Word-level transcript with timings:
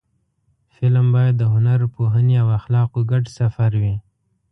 فلم 0.75 1.05
باید 1.15 1.35
د 1.37 1.43
هنر، 1.53 1.79
پوهنې 1.95 2.35
او 2.43 2.47
اخلاقو 2.59 2.99
ګډ 3.11 3.23
سفر 3.37 3.71
وي 3.81 3.95